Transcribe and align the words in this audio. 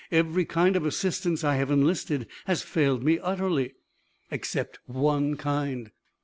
Every 0.11 0.45
kind 0.45 0.75
of 0.75 0.83
assistance 0.83 1.43
I 1.43 1.57
have 1.57 1.69
enlisted 1.69 2.25
has 2.45 2.63
failed 2.63 3.03
me 3.03 3.19
utterly." 3.19 3.75
"Except 4.31 4.79
one 4.87 5.37
kind." 5.37 5.91